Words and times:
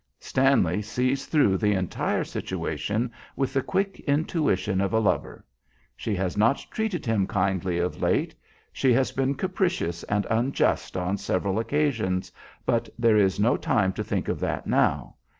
Stanley 0.19 0.81
sees 0.81 1.27
through 1.27 1.57
the 1.59 1.73
entire 1.73 2.23
situation 2.23 3.11
with 3.35 3.53
the 3.53 3.61
quick 3.61 3.99
intuition 4.07 4.81
of 4.81 4.93
a 4.93 4.99
lover. 4.99 5.45
She 5.95 6.15
has 6.15 6.35
not 6.35 6.57
treated 6.71 7.05
him 7.05 7.27
kindly 7.27 7.77
of 7.77 8.01
late. 8.01 8.33
She 8.73 8.93
has 8.93 9.11
been 9.11 9.35
capricious 9.35 10.01
and 10.05 10.25
unjust 10.31 10.97
on 10.97 11.17
several 11.17 11.59
occasions, 11.59 12.31
but 12.65 12.89
there 12.97 13.15
is 13.17 13.39
no 13.39 13.55
time 13.57 13.93
to 13.93 14.03
think 14.03 14.27
of 14.27 14.39
that 14.39 14.65
now. 14.65 15.17